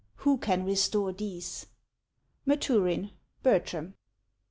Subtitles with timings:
[0.15, 1.67] Who can restore these?—
[2.47, 3.09] MATURIX:
[3.43, 3.93] Bertram.